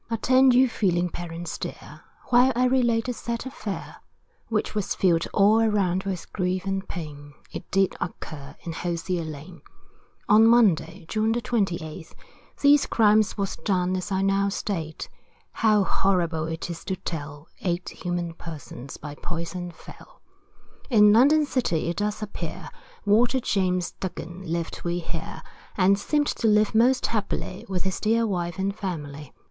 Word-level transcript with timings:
Attend 0.09 0.55
you 0.55 0.67
feeling 0.67 1.09
parents 1.09 1.59
dear, 1.59 2.01
While 2.29 2.51
I 2.55 2.65
relate 2.65 3.07
a 3.07 3.13
sad 3.13 3.45
affair; 3.45 3.97
Which 4.47 4.71
has 4.71 4.95
fill'd 4.95 5.27
all 5.31 5.61
around 5.61 6.05
with 6.05 6.33
grief 6.33 6.65
and 6.65 6.87
pain 6.89 7.35
It 7.51 7.69
did 7.69 7.95
occur 8.01 8.55
in 8.61 8.71
Hosier 8.73 9.23
Lane. 9.23 9.61
On 10.27 10.47
Monday, 10.47 11.05
June 11.07 11.33
the 11.33 11.39
28th, 11.39 12.15
These 12.61 12.87
crimes 12.87 13.37
was 13.37 13.57
done 13.57 13.95
as 13.95 14.11
I 14.11 14.23
now 14.23 14.49
state, 14.49 15.07
How 15.51 15.83
horrible 15.83 16.47
it 16.47 16.71
is 16.71 16.83
to 16.85 16.95
tell, 16.95 17.47
Eight 17.59 17.89
human 17.89 18.33
persons 18.33 18.97
by 18.97 19.13
poison 19.13 19.69
fell. 19.69 20.19
In 20.89 21.13
London 21.13 21.45
city 21.45 21.89
it 21.91 21.97
does 21.97 22.23
appear, 22.23 22.71
Walter 23.05 23.39
James 23.39 23.91
Duggin 23.99 24.51
lived 24.51 24.81
we 24.83 24.97
hear, 24.97 25.43
And 25.77 25.99
seemed 25.99 26.25
to 26.25 26.47
live 26.47 26.73
most 26.73 27.05
happily, 27.05 27.67
With 27.69 27.83
his 27.83 27.99
dear 27.99 28.25
wife 28.25 28.57
and 28.57 28.75
family. 28.75 29.31